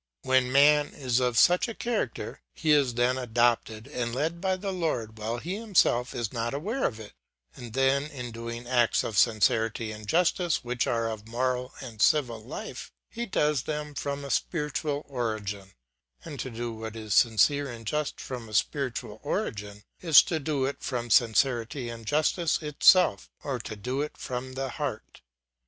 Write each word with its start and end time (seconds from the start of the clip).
When 0.23 0.51
man 0.51 0.87
is 0.95 1.19
of 1.19 1.37
such 1.37 1.67
a 1.67 1.75
character, 1.75 2.41
he 2.55 2.71
is 2.71 2.95
then 2.95 3.19
adopted 3.19 3.85
and 3.85 4.15
led 4.15 4.41
by 4.41 4.55
the 4.55 4.73
Lord 4.73 5.19
while 5.19 5.37
he 5.37 5.57
himself 5.57 6.15
is 6.15 6.33
not 6.33 6.55
aware 6.55 6.85
of 6.87 6.99
it, 6.99 7.13
and 7.55 7.73
then 7.73 8.05
in 8.09 8.31
doing 8.31 8.65
acts 8.67 9.03
of 9.03 9.15
sincerity 9.15 9.91
and 9.91 10.07
justice 10.07 10.63
which 10.63 10.87
are 10.87 11.07
of 11.07 11.27
moral 11.27 11.73
and 11.81 12.01
civil 12.01 12.41
life, 12.43 12.91
he 13.11 13.27
does 13.27 13.61
them 13.61 13.93
from 13.93 14.25
a 14.25 14.31
spiritual 14.31 15.05
origin; 15.07 15.73
and 16.25 16.39
to 16.39 16.49
do 16.49 16.71
what 16.73 16.95
is 16.95 17.13
sincere 17.13 17.69
and 17.71 17.85
just 17.85 18.19
from 18.19 18.49
a 18.49 18.55
spiritual 18.55 19.19
origin, 19.21 19.83
is 19.99 20.23
to 20.23 20.39
do 20.39 20.65
it 20.65 20.81
from 20.81 21.11
sincerity 21.11 21.89
and 21.89 22.07
justice 22.07 22.59
itself, 22.63 23.29
or 23.43 23.59
to 23.59 23.75
do 23.75 24.01
it 24.01 24.17
from 24.17 24.53
the 24.53 24.69
heart. 24.69 25.21